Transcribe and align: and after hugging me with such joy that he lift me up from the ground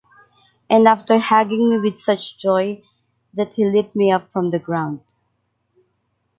and 0.67 0.87
after 0.87 1.19
hugging 1.19 1.69
me 1.69 1.77
with 1.77 1.95
such 1.95 2.39
joy 2.39 2.81
that 3.35 3.53
he 3.53 3.69
lift 3.69 3.95
me 3.95 4.11
up 4.11 4.31
from 4.31 4.49
the 4.49 4.57
ground 4.57 5.01